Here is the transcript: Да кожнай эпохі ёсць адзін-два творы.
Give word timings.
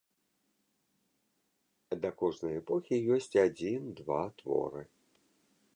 Да 2.05 2.09
кожнай 2.23 2.55
эпохі 2.63 2.95
ёсць 3.19 3.33
адзін-два 3.45 4.21
творы. 4.43 4.81